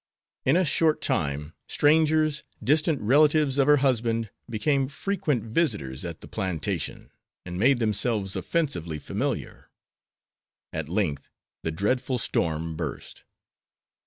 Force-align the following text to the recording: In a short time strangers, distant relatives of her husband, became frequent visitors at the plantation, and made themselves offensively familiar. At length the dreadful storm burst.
In 0.47 0.55
a 0.57 0.65
short 0.65 0.99
time 0.99 1.53
strangers, 1.67 2.41
distant 2.63 2.99
relatives 3.01 3.59
of 3.59 3.67
her 3.67 3.77
husband, 3.85 4.31
became 4.49 4.87
frequent 4.87 5.43
visitors 5.43 6.03
at 6.03 6.21
the 6.21 6.27
plantation, 6.27 7.11
and 7.45 7.59
made 7.59 7.77
themselves 7.77 8.35
offensively 8.35 8.97
familiar. 8.97 9.69
At 10.73 10.89
length 10.89 11.29
the 11.61 11.69
dreadful 11.69 12.17
storm 12.17 12.75
burst. 12.75 13.25